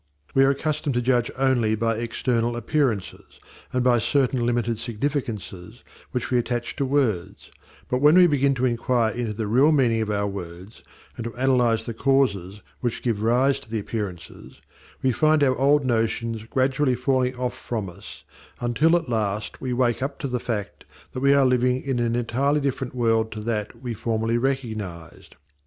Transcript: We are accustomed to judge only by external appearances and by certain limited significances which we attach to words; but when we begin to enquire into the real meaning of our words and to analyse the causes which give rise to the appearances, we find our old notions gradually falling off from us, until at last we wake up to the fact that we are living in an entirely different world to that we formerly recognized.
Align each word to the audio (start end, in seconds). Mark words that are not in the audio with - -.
We 0.33 0.43
are 0.45 0.49
accustomed 0.49 0.95
to 0.95 1.01
judge 1.03 1.29
only 1.37 1.75
by 1.75 1.95
external 1.97 2.55
appearances 2.55 3.39
and 3.71 3.83
by 3.83 3.99
certain 3.99 4.43
limited 4.43 4.79
significances 4.79 5.83
which 6.09 6.31
we 6.31 6.39
attach 6.39 6.75
to 6.77 6.85
words; 6.85 7.51
but 7.87 7.99
when 8.01 8.15
we 8.17 8.25
begin 8.25 8.55
to 8.55 8.65
enquire 8.65 9.13
into 9.13 9.33
the 9.35 9.45
real 9.45 9.71
meaning 9.71 10.01
of 10.01 10.09
our 10.09 10.25
words 10.25 10.81
and 11.15 11.25
to 11.25 11.33
analyse 11.35 11.85
the 11.85 11.93
causes 11.93 12.63
which 12.79 13.03
give 13.03 13.21
rise 13.21 13.59
to 13.59 13.69
the 13.69 13.77
appearances, 13.77 14.59
we 15.03 15.11
find 15.11 15.43
our 15.43 15.55
old 15.55 15.85
notions 15.85 16.45
gradually 16.45 16.95
falling 16.95 17.35
off 17.35 17.55
from 17.55 17.87
us, 17.87 18.23
until 18.59 18.97
at 18.97 19.07
last 19.07 19.61
we 19.61 19.71
wake 19.71 20.01
up 20.01 20.17
to 20.17 20.27
the 20.27 20.39
fact 20.39 20.83
that 21.11 21.19
we 21.19 21.31
are 21.35 21.45
living 21.45 21.79
in 21.79 21.99
an 21.99 22.15
entirely 22.15 22.59
different 22.59 22.95
world 22.95 23.31
to 23.31 23.39
that 23.39 23.83
we 23.83 23.93
formerly 23.93 24.39
recognized. 24.39 25.35